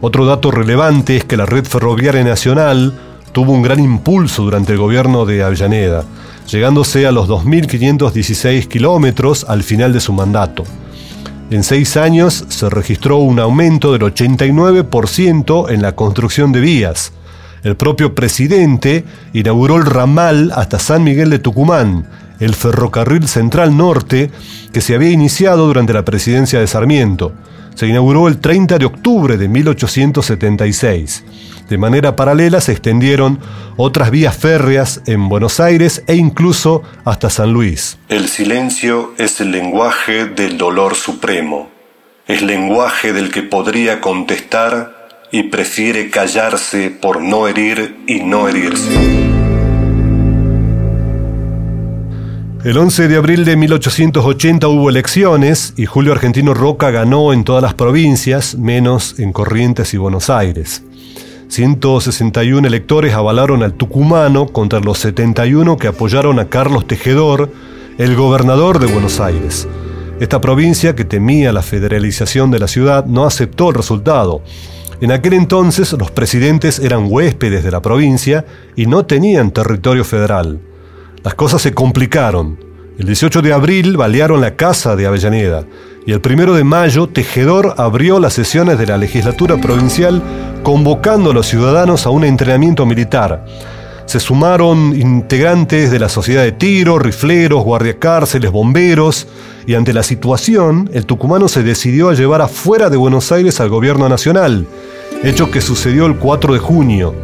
Otro 0.00 0.26
dato 0.26 0.50
relevante 0.50 1.16
es 1.16 1.24
que 1.24 1.36
la 1.36 1.46
red 1.46 1.64
ferroviaria 1.64 2.24
nacional 2.24 2.94
tuvo 3.32 3.52
un 3.52 3.62
gran 3.62 3.80
impulso 3.80 4.42
durante 4.42 4.72
el 4.72 4.78
gobierno 4.78 5.26
de 5.26 5.42
Avellaneda, 5.42 6.04
llegándose 6.50 7.06
a 7.06 7.12
los 7.12 7.28
2.516 7.28 8.66
kilómetros 8.66 9.44
al 9.48 9.62
final 9.62 9.92
de 9.92 10.00
su 10.00 10.12
mandato. 10.12 10.64
En 11.50 11.64
seis 11.64 11.96
años 11.96 12.44
se 12.48 12.70
registró 12.70 13.18
un 13.18 13.40
aumento 13.40 13.92
del 13.92 14.02
89% 14.02 15.70
en 15.70 15.82
la 15.82 15.96
construcción 15.96 16.52
de 16.52 16.60
vías. 16.60 17.12
El 17.62 17.76
propio 17.76 18.14
presidente 18.14 19.04
inauguró 19.32 19.76
el 19.76 19.84
ramal 19.84 20.52
hasta 20.54 20.78
San 20.78 21.04
Miguel 21.04 21.30
de 21.30 21.38
Tucumán, 21.38 22.06
el 22.40 22.54
ferrocarril 22.54 23.28
central 23.28 23.76
norte 23.76 24.30
que 24.72 24.80
se 24.80 24.94
había 24.94 25.10
iniciado 25.10 25.66
durante 25.66 25.92
la 25.92 26.04
presidencia 26.04 26.58
de 26.58 26.66
Sarmiento. 26.66 27.32
Se 27.74 27.86
inauguró 27.86 28.28
el 28.28 28.38
30 28.38 28.78
de 28.78 28.86
octubre 28.86 29.36
de 29.36 29.48
1876. 29.48 31.24
De 31.68 31.78
manera 31.78 32.16
paralela 32.16 32.60
se 32.60 32.72
extendieron 32.72 33.38
otras 33.76 34.10
vías 34.10 34.36
férreas 34.36 35.02
en 35.06 35.28
Buenos 35.28 35.60
Aires 35.60 36.02
e 36.06 36.16
incluso 36.16 36.82
hasta 37.04 37.30
San 37.30 37.52
Luis. 37.52 37.98
El 38.08 38.28
silencio 38.28 39.12
es 39.18 39.40
el 39.40 39.52
lenguaje 39.52 40.26
del 40.26 40.58
dolor 40.58 40.94
supremo. 40.94 41.70
Es 42.26 42.42
lenguaje 42.42 43.12
del 43.12 43.30
que 43.30 43.42
podría 43.42 44.00
contestar 44.00 44.99
y 45.32 45.44
prefiere 45.44 46.10
callarse 46.10 46.90
por 46.90 47.22
no 47.22 47.46
herir 47.46 47.96
y 48.06 48.20
no 48.20 48.48
herirse. 48.48 48.90
El 52.62 52.76
11 52.76 53.08
de 53.08 53.16
abril 53.16 53.46
de 53.46 53.56
1880 53.56 54.68
hubo 54.68 54.90
elecciones 54.90 55.72
y 55.78 55.86
Julio 55.86 56.12
Argentino 56.12 56.52
Roca 56.52 56.90
ganó 56.90 57.32
en 57.32 57.42
todas 57.42 57.62
las 57.62 57.72
provincias, 57.72 58.54
menos 58.56 59.18
en 59.18 59.32
Corrientes 59.32 59.94
y 59.94 59.96
Buenos 59.96 60.28
Aires. 60.28 60.82
161 61.48 62.68
electores 62.68 63.14
avalaron 63.14 63.62
al 63.62 63.74
tucumano 63.74 64.46
contra 64.48 64.78
los 64.80 64.98
71 64.98 65.78
que 65.78 65.88
apoyaron 65.88 66.38
a 66.38 66.48
Carlos 66.48 66.86
Tejedor, 66.86 67.50
el 67.96 68.14
gobernador 68.14 68.78
de 68.78 68.86
Buenos 68.86 69.20
Aires. 69.20 69.66
Esta 70.20 70.40
provincia, 70.42 70.94
que 70.94 71.06
temía 71.06 71.52
la 71.52 71.62
federalización 71.62 72.50
de 72.50 72.58
la 72.58 72.68
ciudad, 72.68 73.06
no 73.06 73.24
aceptó 73.24 73.70
el 73.70 73.74
resultado. 73.74 74.42
En 75.00 75.12
aquel 75.12 75.32
entonces 75.32 75.92
los 75.92 76.10
presidentes 76.10 76.78
eran 76.78 77.06
huéspedes 77.08 77.64
de 77.64 77.70
la 77.70 77.80
provincia 77.80 78.44
y 78.76 78.84
no 78.84 79.06
tenían 79.06 79.50
territorio 79.50 80.04
federal. 80.04 80.60
Las 81.22 81.34
cosas 81.34 81.62
se 81.62 81.72
complicaron. 81.72 82.58
El 82.98 83.06
18 83.06 83.40
de 83.40 83.54
abril 83.54 83.96
balearon 83.96 84.42
la 84.42 84.56
casa 84.56 84.96
de 84.96 85.06
Avellaneda 85.06 85.64
y 86.04 86.12
el 86.12 86.20
1 86.22 86.52
de 86.52 86.64
mayo 86.64 87.08
Tejedor 87.08 87.74
abrió 87.78 88.20
las 88.20 88.34
sesiones 88.34 88.78
de 88.78 88.86
la 88.86 88.98
legislatura 88.98 89.56
provincial 89.56 90.22
convocando 90.62 91.30
a 91.30 91.34
los 91.34 91.46
ciudadanos 91.46 92.04
a 92.04 92.10
un 92.10 92.24
entrenamiento 92.24 92.84
militar. 92.84 93.46
Se 94.04 94.20
sumaron 94.20 94.94
integrantes 94.94 95.90
de 95.90 95.98
la 95.98 96.10
sociedad 96.10 96.42
de 96.42 96.52
tiro, 96.52 96.98
rifleros, 96.98 97.64
guardiacárceles, 97.64 98.50
bomberos, 98.50 99.28
y 99.70 99.76
ante 99.76 99.92
la 99.92 100.02
situación, 100.02 100.90
el 100.92 101.06
tucumano 101.06 101.46
se 101.46 101.62
decidió 101.62 102.08
a 102.08 102.14
llevar 102.14 102.42
afuera 102.42 102.90
de 102.90 102.96
Buenos 102.96 103.30
Aires 103.30 103.60
al 103.60 103.68
gobierno 103.68 104.08
nacional, 104.08 104.66
hecho 105.22 105.52
que 105.52 105.60
sucedió 105.60 106.06
el 106.06 106.16
4 106.16 106.54
de 106.54 106.58
junio. 106.58 107.14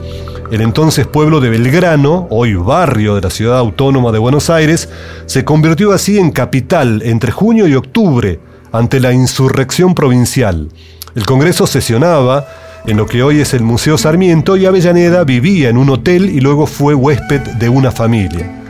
El 0.52 0.60
entonces 0.60 1.08
pueblo 1.08 1.40
de 1.40 1.50
Belgrano, 1.50 2.28
hoy 2.30 2.54
barrio 2.54 3.16
de 3.16 3.22
la 3.22 3.30
ciudad 3.30 3.58
autónoma 3.58 4.12
de 4.12 4.20
Buenos 4.20 4.48
Aires, 4.48 4.88
se 5.26 5.44
convirtió 5.44 5.90
así 5.90 6.20
en 6.20 6.30
capital 6.30 7.02
entre 7.04 7.32
junio 7.32 7.66
y 7.66 7.74
octubre 7.74 8.38
ante 8.70 9.00
la 9.00 9.12
insurrección 9.12 9.96
provincial. 9.96 10.68
El 11.16 11.26
Congreso 11.26 11.66
sesionaba 11.66 12.46
en 12.86 12.96
lo 12.96 13.06
que 13.06 13.24
hoy 13.24 13.40
es 13.40 13.54
el 13.54 13.64
Museo 13.64 13.98
Sarmiento, 13.98 14.56
y 14.56 14.66
Avellaneda 14.66 15.24
vivía 15.24 15.68
en 15.68 15.78
un 15.78 15.90
hotel 15.90 16.30
y 16.30 16.38
luego 16.38 16.68
fue 16.68 16.94
huésped 16.94 17.40
de 17.40 17.68
una 17.68 17.90
familia. 17.90 18.62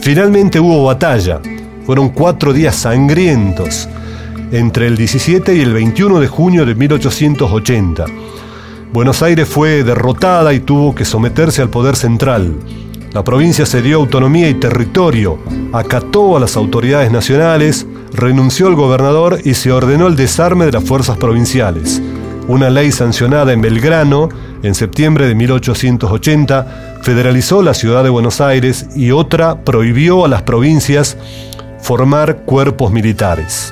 Finalmente 0.00 0.60
hubo 0.60 0.84
batalla. 0.84 1.40
Fueron 1.86 2.08
cuatro 2.08 2.52
días 2.52 2.76
sangrientos, 2.76 3.88
entre 4.52 4.86
el 4.86 4.96
17 4.96 5.54
y 5.54 5.60
el 5.60 5.74
21 5.74 6.18
de 6.18 6.28
junio 6.28 6.64
de 6.64 6.74
1880. 6.74 8.06
Buenos 8.92 9.22
Aires 9.22 9.48
fue 9.48 9.84
derrotada 9.84 10.54
y 10.54 10.60
tuvo 10.60 10.94
que 10.94 11.04
someterse 11.04 11.60
al 11.60 11.68
poder 11.68 11.96
central. 11.96 12.54
La 13.12 13.22
provincia 13.22 13.66
se 13.66 13.82
dio 13.82 13.98
autonomía 13.98 14.48
y 14.48 14.54
territorio, 14.54 15.38
acató 15.72 16.36
a 16.36 16.40
las 16.40 16.56
autoridades 16.56 17.12
nacionales, 17.12 17.86
renunció 18.12 18.66
al 18.68 18.76
gobernador 18.76 19.40
y 19.44 19.54
se 19.54 19.70
ordenó 19.70 20.06
el 20.06 20.16
desarme 20.16 20.64
de 20.64 20.72
las 20.72 20.84
fuerzas 20.84 21.18
provinciales. 21.18 22.00
Una 22.48 22.70
ley 22.70 22.92
sancionada 22.92 23.52
en 23.52 23.60
Belgrano 23.60 24.28
en 24.62 24.74
septiembre 24.74 25.26
de 25.26 25.34
1880 25.34 27.00
federalizó 27.02 27.62
la 27.62 27.74
ciudad 27.74 28.02
de 28.02 28.10
Buenos 28.10 28.40
Aires 28.40 28.86
y 28.96 29.10
otra 29.10 29.62
prohibió 29.62 30.24
a 30.24 30.28
las 30.28 30.42
provincias 30.42 31.16
formar 31.84 32.38
cuerpos 32.46 32.90
militares. 32.90 33.70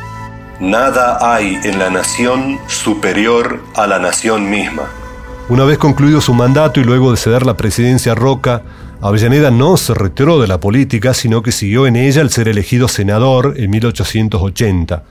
Nada 0.60 1.16
hay 1.22 1.58
en 1.64 1.78
la 1.78 1.88
nación 1.88 2.58
superior 2.66 3.62
a 3.74 3.86
la 3.86 3.98
nación 3.98 4.50
misma. 4.50 4.82
Una 5.48 5.64
vez 5.64 5.78
concluido 5.78 6.20
su 6.20 6.34
mandato 6.34 6.78
y 6.78 6.84
luego 6.84 7.10
de 7.10 7.16
ceder 7.16 7.46
la 7.46 7.56
presidencia 7.56 8.12
a 8.12 8.14
Roca, 8.14 8.64
Avellaneda 9.00 9.50
no 9.50 9.78
se 9.78 9.94
retiró 9.94 10.42
de 10.42 10.46
la 10.46 10.60
política, 10.60 11.14
sino 11.14 11.42
que 11.42 11.52
siguió 11.52 11.86
en 11.86 11.96
ella 11.96 12.20
al 12.20 12.28
ser 12.28 12.48
elegido 12.48 12.86
senador 12.86 13.54
en 13.56 13.70
1880. 13.70 15.04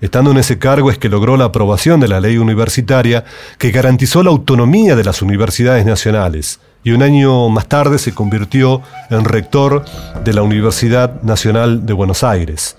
Estando 0.00 0.30
en 0.30 0.38
ese 0.38 0.58
cargo 0.58 0.90
es 0.90 0.96
que 0.96 1.10
logró 1.10 1.36
la 1.36 1.44
aprobación 1.44 2.00
de 2.00 2.08
la 2.08 2.20
ley 2.20 2.38
universitaria 2.38 3.24
que 3.58 3.70
garantizó 3.70 4.22
la 4.22 4.30
autonomía 4.30 4.96
de 4.96 5.04
las 5.04 5.20
universidades 5.20 5.84
nacionales 5.84 6.58
y 6.86 6.92
un 6.92 7.02
año 7.02 7.48
más 7.48 7.66
tarde 7.66 7.98
se 7.98 8.14
convirtió 8.14 8.80
en 9.10 9.24
rector 9.24 9.84
de 10.24 10.32
la 10.32 10.42
Universidad 10.42 11.20
Nacional 11.22 11.84
de 11.84 11.92
Buenos 11.92 12.22
Aires. 12.22 12.76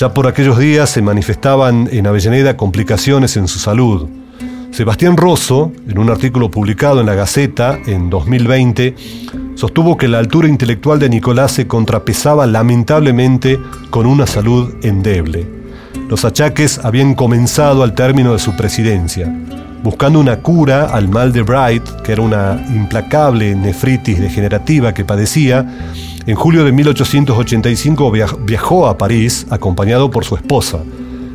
Ya 0.00 0.14
por 0.14 0.26
aquellos 0.26 0.58
días 0.58 0.88
se 0.88 1.02
manifestaban 1.02 1.86
en 1.92 2.06
Avellaneda 2.06 2.56
complicaciones 2.56 3.36
en 3.36 3.46
su 3.46 3.58
salud. 3.58 4.08
Sebastián 4.70 5.18
Rosso, 5.18 5.72
en 5.86 5.98
un 5.98 6.08
artículo 6.08 6.50
publicado 6.50 7.00
en 7.00 7.06
la 7.06 7.14
Gaceta 7.14 7.78
en 7.84 8.08
2020, 8.08 8.94
sostuvo 9.56 9.98
que 9.98 10.08
la 10.08 10.20
altura 10.20 10.48
intelectual 10.48 10.98
de 10.98 11.10
Nicolás 11.10 11.52
se 11.52 11.66
contrapesaba 11.66 12.46
lamentablemente 12.46 13.60
con 13.90 14.06
una 14.06 14.26
salud 14.26 14.74
endeble. 14.82 15.46
Los 16.08 16.24
achaques 16.24 16.78
habían 16.82 17.14
comenzado 17.14 17.82
al 17.82 17.94
término 17.94 18.32
de 18.32 18.38
su 18.38 18.56
presidencia. 18.56 19.30
Buscando 19.84 20.18
una 20.18 20.38
cura 20.38 20.86
al 20.86 21.08
mal 21.10 21.30
de 21.30 21.42
Bright, 21.42 21.84
que 22.02 22.12
era 22.12 22.22
una 22.22 22.66
implacable 22.74 23.54
nefritis 23.54 24.18
degenerativa 24.18 24.94
que 24.94 25.04
padecía, 25.04 25.92
en 26.24 26.34
julio 26.34 26.64
de 26.64 26.72
1885 26.72 28.10
viajó 28.46 28.86
a 28.86 28.96
París 28.96 29.46
acompañado 29.50 30.10
por 30.10 30.24
su 30.24 30.36
esposa. 30.36 30.78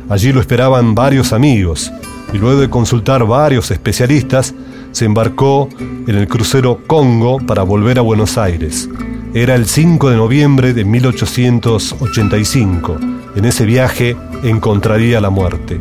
Allí 0.08 0.32
lo 0.32 0.40
esperaban 0.40 0.96
varios 0.96 1.32
amigos 1.32 1.92
y 2.32 2.38
luego 2.38 2.60
de 2.60 2.68
consultar 2.68 3.24
varios 3.24 3.70
especialistas, 3.70 4.52
se 4.90 5.04
embarcó 5.04 5.68
en 5.78 6.16
el 6.16 6.26
crucero 6.26 6.80
Congo 6.88 7.38
para 7.38 7.62
volver 7.62 8.00
a 8.00 8.02
Buenos 8.02 8.36
Aires. 8.36 8.88
Era 9.32 9.54
el 9.54 9.66
5 9.66 10.10
de 10.10 10.16
noviembre 10.16 10.74
de 10.74 10.84
1885. 10.84 12.98
En 13.36 13.44
ese 13.44 13.64
viaje 13.64 14.16
encontraría 14.42 15.20
la 15.20 15.30
muerte. 15.30 15.80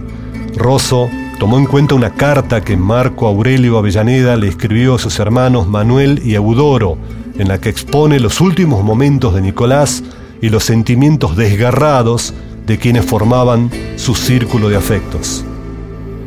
Rosso 0.56 1.10
tomó 1.40 1.58
en 1.58 1.66
cuenta 1.66 1.96
una 1.96 2.12
carta 2.12 2.62
que 2.62 2.76
Marco 2.76 3.26
Aurelio 3.26 3.78
Avellaneda 3.78 4.36
le 4.36 4.50
escribió 4.50 4.96
a 4.96 5.00
sus 5.00 5.20
hermanos 5.20 5.68
Manuel 5.68 6.22
y 6.26 6.36
Eudoro, 6.36 6.98
en 7.38 7.48
la 7.48 7.62
que 7.62 7.70
expone 7.70 8.20
los 8.20 8.42
últimos 8.42 8.84
momentos 8.84 9.34
de 9.34 9.42
Nicolás 9.42 10.04
y 10.42 10.50
los 10.50 10.66
sentimientos 10.66 11.38
desgarrados 11.38 12.34
de 12.66 12.78
quienes 12.78 13.06
formaban 13.06 13.72
su 13.96 14.16
círculo 14.16 14.68
de 14.68 14.76
afectos. 14.76 15.46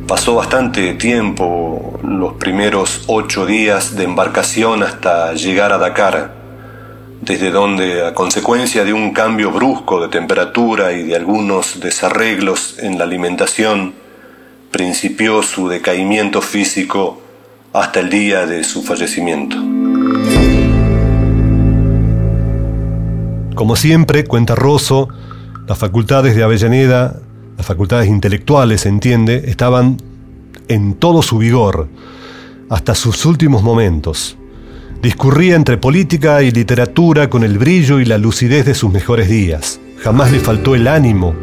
Pasó 0.09 0.35
bastante 0.35 0.95
tiempo, 0.95 2.01
los 2.03 2.33
primeros 2.35 3.05
ocho 3.07 3.45
días 3.45 3.95
de 3.95 4.05
embarcación 4.05 4.83
hasta 4.83 5.35
llegar 5.35 5.73
a 5.73 5.79
Dakar 5.79 6.43
desde 7.21 7.51
donde, 7.51 8.05
a 8.05 8.15
consecuencia 8.15 8.83
de 8.83 8.93
un 8.95 9.13
cambio 9.13 9.53
brusco 9.53 10.01
de 10.01 10.09
temperatura 10.09 10.93
y 10.93 11.05
de 11.05 11.15
algunos 11.15 11.81
desarreglos 11.81 12.79
en 12.81 12.99
la 12.99 13.05
alimentación, 13.05 14.02
principió 14.73 15.43
su 15.43 15.69
decaimiento 15.69 16.41
físico 16.41 17.21
hasta 17.75 18.01
el 18.01 18.09
día 18.09 18.47
de 18.47 18.65
su 18.65 18.83
fallecimiento. 18.83 19.57
Como 23.55 23.77
siempre, 23.77 24.25
cuenta 24.25 24.55
Rosso, 24.55 25.09
las 25.69 25.79
facultades 25.79 26.35
de 26.35 26.43
Avellaneda, 26.43 27.21
las 27.57 27.67
facultades 27.67 28.09
intelectuales, 28.09 28.81
se 28.81 28.89
entiende, 28.89 29.45
estaban 29.47 29.99
en 30.69 30.95
todo 30.95 31.23
su 31.23 31.39
vigor, 31.39 31.89
hasta 32.71 32.95
sus 32.95 33.27
últimos 33.27 33.63
momentos. 33.63 34.39
Discurría 35.03 35.55
entre 35.55 35.77
política 35.77 36.43
y 36.43 36.51
literatura 36.51 37.29
con 37.29 37.45
el 37.45 37.59
brillo 37.59 38.01
y 38.01 38.07
la 38.07 38.17
lucidez 38.17 38.65
de 38.65 38.75
sus 38.75 38.91
mejores 38.91 39.29
días. 39.29 39.81
Jamás 39.99 40.33
le 40.33 40.41
faltó 40.41 40.75
el 40.75 40.89
ánimo 40.89 41.35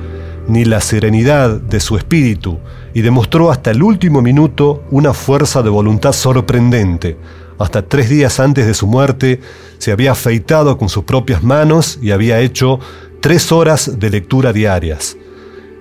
ni 0.50 0.66
la 0.66 0.82
serenidad 0.82 1.62
de 1.62 1.80
su 1.80 1.96
espíritu 1.96 2.58
y 2.94 3.02
demostró 3.02 3.52
hasta 3.52 3.72
el 3.72 3.84
último 3.84 4.22
minuto 4.22 4.84
una 4.92 5.14
fuerza 5.14 5.62
de 5.62 5.70
voluntad 5.70 6.12
sorprendente. 6.12 7.18
Hasta 7.58 7.84
tres 7.84 8.10
días 8.10 8.40
antes 8.40 8.66
de 8.66 8.74
su 8.74 8.88
muerte 8.88 9.42
se 9.78 9.92
había 9.92 10.12
afeitado 10.12 10.78
con 10.78 10.90
sus 10.90 11.04
propias 11.04 11.44
manos 11.44 12.00
y 12.02 12.12
había 12.12 12.40
hecho 12.40 12.80
tres 13.22 13.52
horas 13.52 14.00
de 14.00 14.10
lectura 14.10 14.54
diarias. 14.54 15.18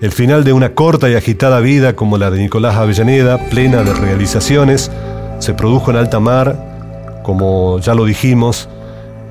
El 0.00 0.12
final 0.12 0.44
de 0.44 0.52
una 0.52 0.74
corta 0.74 1.08
y 1.08 1.14
agitada 1.14 1.60
vida 1.60 1.96
como 1.96 2.18
la 2.18 2.30
de 2.30 2.38
Nicolás 2.38 2.76
Avellaneda, 2.76 3.38
plena 3.48 3.82
de 3.82 3.94
realizaciones, 3.94 4.90
se 5.38 5.54
produjo 5.54 5.90
en 5.90 5.96
alta 5.96 6.20
mar, 6.20 7.20
como 7.24 7.80
ya 7.80 7.94
lo 7.94 8.04
dijimos, 8.04 8.68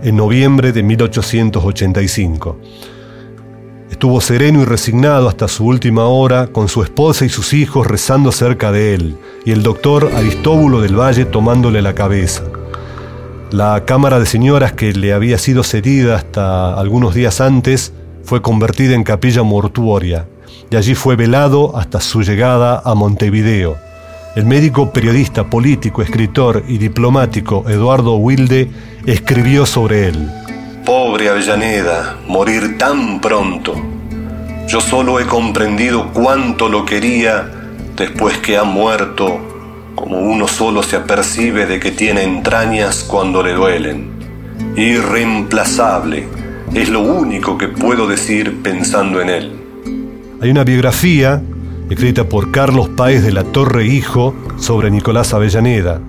en 0.03 0.15
noviembre 0.15 0.71
de 0.73 0.83
1885. 0.83 2.57
Estuvo 3.89 4.19
sereno 4.19 4.61
y 4.61 4.65
resignado 4.65 5.29
hasta 5.29 5.47
su 5.47 5.65
última 5.65 6.05
hora, 6.05 6.47
con 6.47 6.67
su 6.67 6.83
esposa 6.83 7.25
y 7.25 7.29
sus 7.29 7.53
hijos 7.53 7.87
rezando 7.87 8.31
cerca 8.31 8.71
de 8.71 8.93
él, 8.93 9.17
y 9.45 9.51
el 9.51 9.63
doctor 9.63 10.11
Aristóbulo 10.13 10.81
del 10.81 10.99
Valle 10.99 11.23
tomándole 11.23 11.81
la 11.81 11.95
cabeza. 11.95 12.43
La 13.49 13.85
cámara 13.85 14.19
de 14.19 14.25
señoras 14.25 14.73
que 14.73 14.91
le 14.91 15.13
había 15.13 15.37
sido 15.37 15.63
cedida 15.63 16.17
hasta 16.17 16.77
algunos 16.77 17.15
días 17.15 17.39
antes 17.39 17.93
fue 18.23 18.41
convertida 18.41 18.93
en 18.93 19.05
capilla 19.05 19.43
mortuoria, 19.43 20.27
y 20.69 20.75
allí 20.75 20.93
fue 20.93 21.15
velado 21.15 21.77
hasta 21.77 22.01
su 22.01 22.23
llegada 22.23 22.81
a 22.83 22.93
Montevideo. 22.93 23.77
El 24.35 24.45
médico, 24.45 24.91
periodista, 24.91 25.49
político, 25.49 26.01
escritor 26.01 26.63
y 26.67 26.77
diplomático 26.77 27.63
Eduardo 27.69 28.17
Wilde 28.17 28.69
escribió 29.05 29.65
sobre 29.65 30.09
él. 30.09 30.29
Pobre 30.87 31.27
Avellaneda, 31.27 32.15
morir 32.29 32.77
tan 32.77 33.19
pronto. 33.19 33.75
Yo 34.69 34.79
solo 34.79 35.19
he 35.19 35.25
comprendido 35.25 36.13
cuánto 36.13 36.69
lo 36.69 36.85
quería 36.85 37.51
después 37.97 38.37
que 38.37 38.57
ha 38.57 38.63
muerto, 38.63 39.37
como 39.95 40.21
uno 40.21 40.47
solo 40.47 40.81
se 40.83 40.95
apercibe 40.95 41.65
de 41.65 41.81
que 41.81 41.91
tiene 41.91 42.23
entrañas 42.23 43.03
cuando 43.03 43.43
le 43.43 43.51
duelen. 43.51 44.11
Irreemplazable, 44.77 46.25
es 46.73 46.87
lo 46.87 47.01
único 47.01 47.57
que 47.57 47.67
puedo 47.67 48.07
decir 48.07 48.63
pensando 48.63 49.19
en 49.19 49.29
él. 49.29 49.51
Hay 50.39 50.49
una 50.51 50.63
biografía 50.63 51.43
escrita 51.89 52.29
por 52.29 52.51
Carlos 52.51 52.87
Páez 52.95 53.23
de 53.23 53.33
la 53.33 53.43
Torre 53.43 53.85
Hijo 53.85 54.33
sobre 54.57 54.89
Nicolás 54.89 55.33
Avellaneda. 55.33 55.99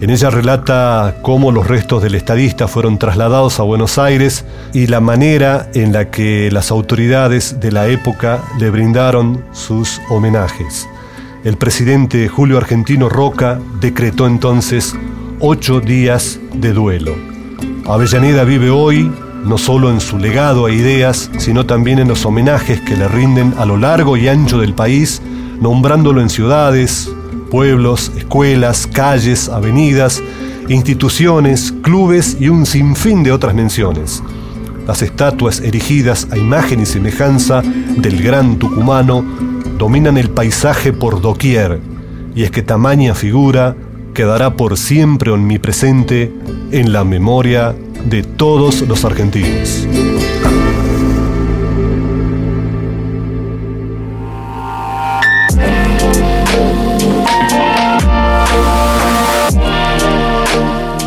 En 0.00 0.10
ella 0.10 0.28
relata 0.28 1.16
cómo 1.22 1.52
los 1.52 1.68
restos 1.68 2.02
del 2.02 2.16
estadista 2.16 2.66
fueron 2.66 2.98
trasladados 2.98 3.60
a 3.60 3.62
Buenos 3.62 3.96
Aires 3.96 4.44
y 4.72 4.88
la 4.88 5.00
manera 5.00 5.70
en 5.72 5.92
la 5.92 6.10
que 6.10 6.50
las 6.50 6.70
autoridades 6.72 7.60
de 7.60 7.70
la 7.70 7.86
época 7.86 8.42
le 8.58 8.70
brindaron 8.70 9.44
sus 9.52 10.00
homenajes. 10.10 10.88
El 11.44 11.56
presidente 11.56 12.26
Julio 12.26 12.58
Argentino 12.58 13.08
Roca 13.08 13.60
decretó 13.80 14.26
entonces 14.26 14.94
ocho 15.38 15.80
días 15.80 16.40
de 16.54 16.72
duelo. 16.72 17.14
Avellaneda 17.86 18.44
vive 18.44 18.70
hoy 18.70 19.12
no 19.44 19.58
solo 19.58 19.90
en 19.90 20.00
su 20.00 20.18
legado 20.18 20.68
e 20.68 20.74
ideas, 20.74 21.30
sino 21.38 21.66
también 21.66 21.98
en 21.98 22.08
los 22.08 22.24
homenajes 22.24 22.80
que 22.80 22.96
le 22.96 23.08
rinden 23.08 23.54
a 23.58 23.64
lo 23.64 23.76
largo 23.76 24.16
y 24.16 24.26
ancho 24.26 24.58
del 24.58 24.74
país, 24.74 25.22
nombrándolo 25.60 26.20
en 26.20 26.30
ciudades, 26.30 27.10
pueblos, 27.54 28.10
escuelas, 28.16 28.88
calles, 28.88 29.48
avenidas, 29.48 30.20
instituciones, 30.68 31.72
clubes 31.82 32.36
y 32.40 32.48
un 32.48 32.66
sinfín 32.66 33.22
de 33.22 33.30
otras 33.30 33.54
menciones. 33.54 34.24
Las 34.88 35.02
estatuas 35.02 35.60
erigidas 35.60 36.26
a 36.32 36.36
imagen 36.36 36.80
y 36.80 36.84
semejanza 36.84 37.62
del 37.62 38.20
gran 38.20 38.58
tucumano 38.58 39.24
dominan 39.78 40.18
el 40.18 40.30
paisaje 40.30 40.92
por 40.92 41.20
doquier, 41.20 41.78
y 42.34 42.42
es 42.42 42.50
que 42.50 42.64
tamaña 42.64 43.14
figura 43.14 43.76
quedará 44.14 44.56
por 44.56 44.76
siempre 44.76 45.30
omnipresente 45.30 46.32
en 46.72 46.92
la 46.92 47.04
memoria 47.04 47.72
de 48.04 48.24
todos 48.24 48.80
los 48.80 49.04
argentinos. 49.04 49.86